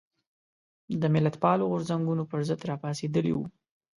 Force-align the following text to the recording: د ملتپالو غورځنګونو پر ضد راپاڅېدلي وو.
د 1.01 1.03
ملتپالو 1.15 1.69
غورځنګونو 1.71 2.23
پر 2.31 2.39
ضد 2.47 2.61
راپاڅېدلي 2.69 3.33
وو. 3.35 3.45